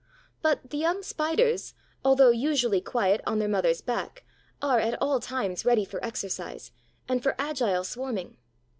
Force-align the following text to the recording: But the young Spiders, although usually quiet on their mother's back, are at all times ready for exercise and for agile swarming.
But 0.41 0.71
the 0.71 0.79
young 0.79 1.03
Spiders, 1.03 1.75
although 2.03 2.31
usually 2.31 2.81
quiet 2.81 3.21
on 3.27 3.37
their 3.37 3.47
mother's 3.47 3.81
back, 3.81 4.23
are 4.59 4.79
at 4.79 4.99
all 4.99 5.19
times 5.19 5.63
ready 5.63 5.85
for 5.85 6.03
exercise 6.03 6.71
and 7.07 7.21
for 7.21 7.35
agile 7.37 7.83
swarming. 7.83 8.35